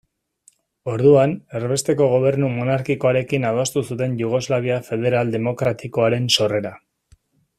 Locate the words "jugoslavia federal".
4.23-5.31